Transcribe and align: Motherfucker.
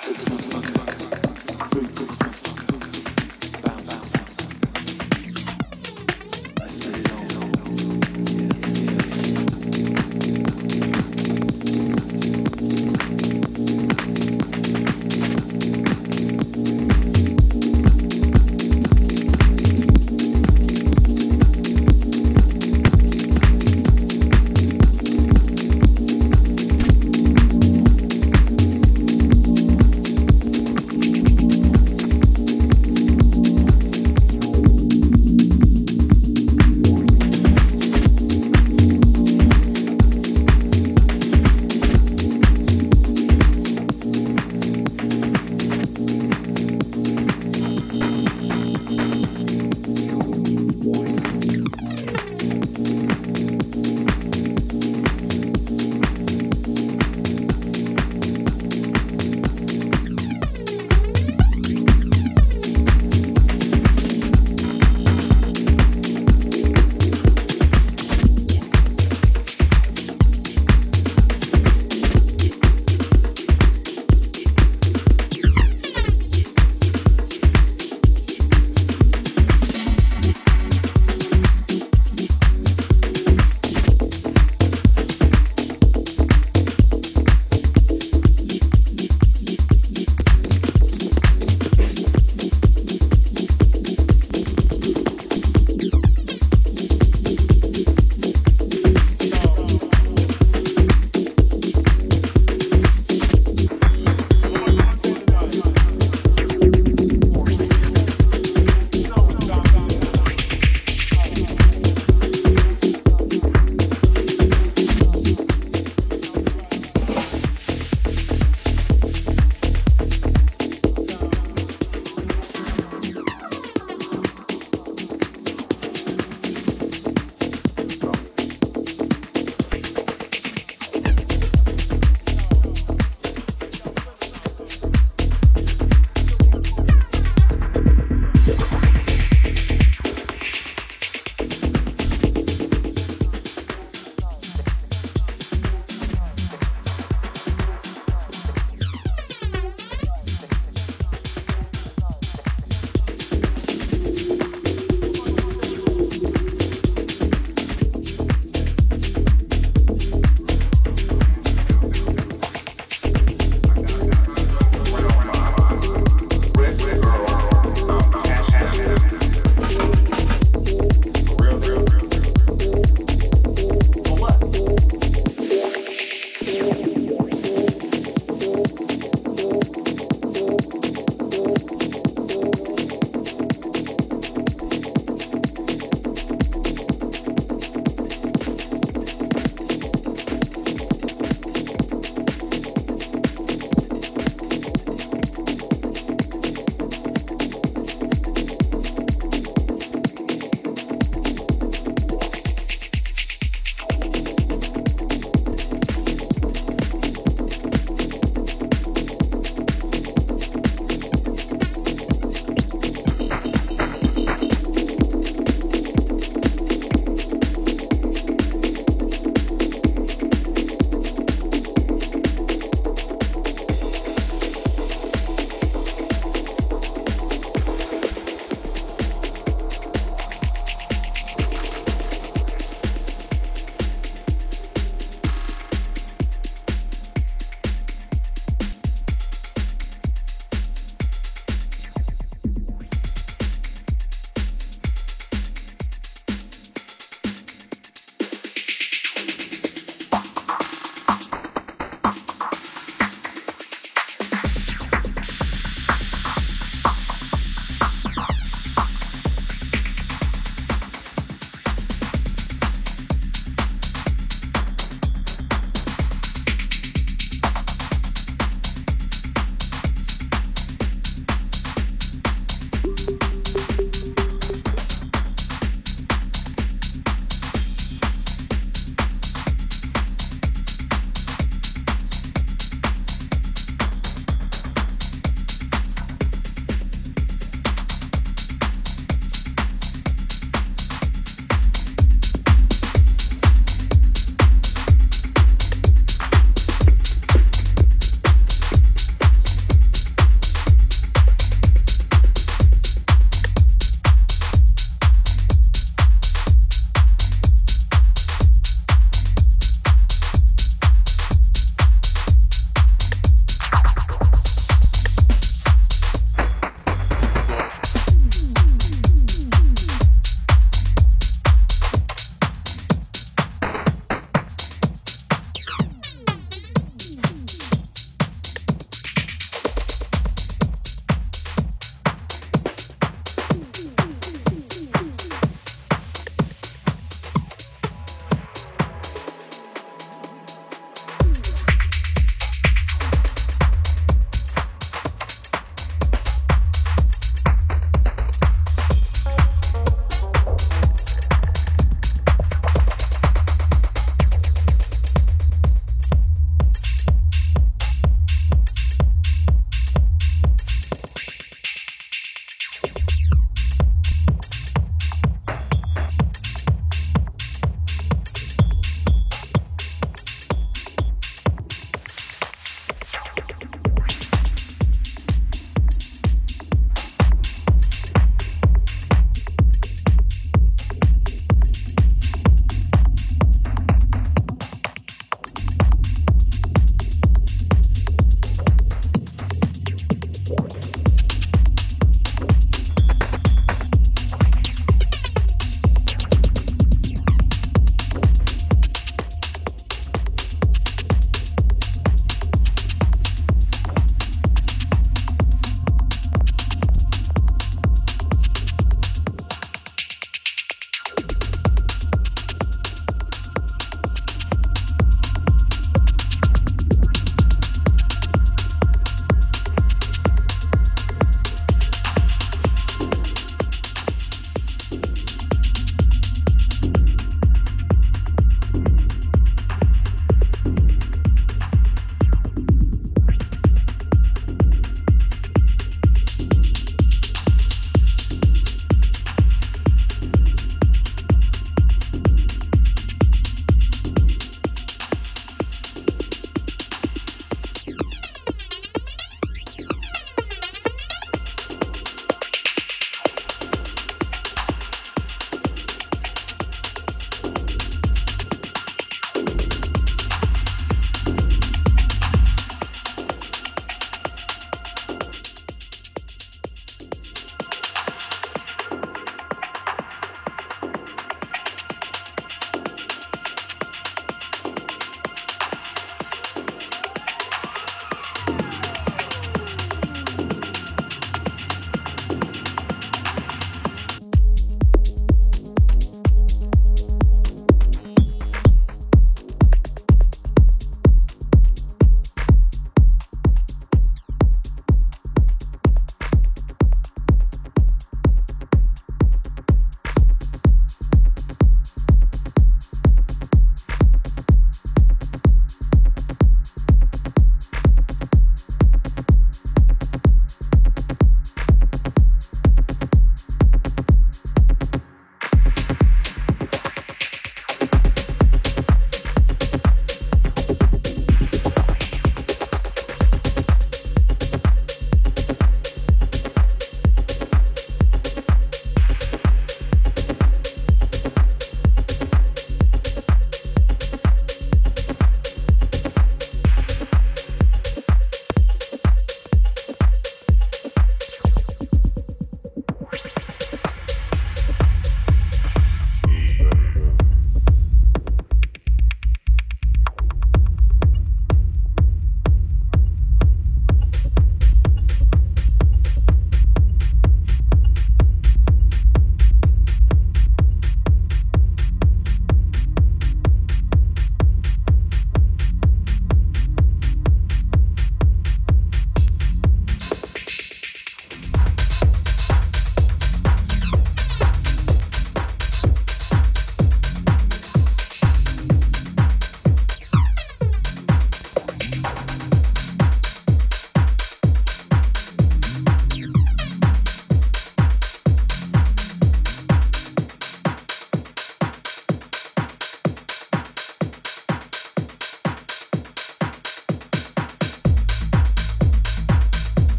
Motherfucker. 0.00 1.17